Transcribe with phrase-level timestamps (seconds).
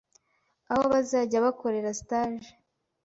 [0.71, 2.49] aho bazajya bakorera stage